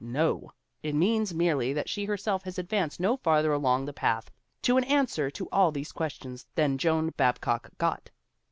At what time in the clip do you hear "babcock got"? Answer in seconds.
7.11-8.09